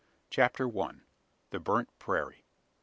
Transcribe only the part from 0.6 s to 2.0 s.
ONE. THE BURNT